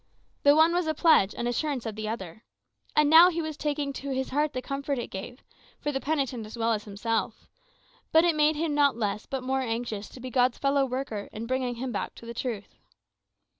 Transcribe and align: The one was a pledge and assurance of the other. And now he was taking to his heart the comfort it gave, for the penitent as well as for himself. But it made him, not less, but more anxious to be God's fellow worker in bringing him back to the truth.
The 0.41 0.55
one 0.55 0.73
was 0.73 0.87
a 0.87 0.95
pledge 0.95 1.35
and 1.35 1.47
assurance 1.47 1.85
of 1.85 1.95
the 1.95 2.09
other. 2.09 2.43
And 2.95 3.07
now 3.07 3.29
he 3.29 3.39
was 3.39 3.55
taking 3.55 3.93
to 3.93 4.09
his 4.09 4.31
heart 4.31 4.53
the 4.53 4.59
comfort 4.63 4.97
it 4.97 5.11
gave, 5.11 5.43
for 5.79 5.91
the 5.91 6.01
penitent 6.01 6.43
as 6.47 6.57
well 6.57 6.73
as 6.73 6.83
for 6.85 6.89
himself. 6.89 7.47
But 8.11 8.25
it 8.25 8.33
made 8.35 8.55
him, 8.55 8.73
not 8.73 8.97
less, 8.97 9.27
but 9.27 9.43
more 9.43 9.61
anxious 9.61 10.09
to 10.09 10.19
be 10.19 10.31
God's 10.31 10.57
fellow 10.57 10.87
worker 10.87 11.29
in 11.31 11.45
bringing 11.45 11.75
him 11.75 11.91
back 11.91 12.15
to 12.15 12.25
the 12.25 12.33
truth. 12.33 12.73